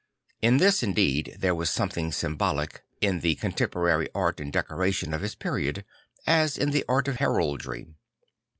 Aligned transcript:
In 0.41 0.57
this 0.57 0.81
indeed 0.81 1.35
there 1.37 1.53
was 1.53 1.69
something 1.69 2.11
symbolic 2.11 2.81
in 3.01 3.19
the 3.19 3.35
contemporary 3.35 4.09
art 4.15 4.39
and 4.39 4.51
decoration 4.51 5.13
of 5.13 5.21
his 5.21 5.35
period; 5.35 5.85
as 6.25 6.57
in 6.57 6.71
the 6.71 6.83
art 6.89 7.07
of 7.07 7.17
heraldry. 7.17 7.85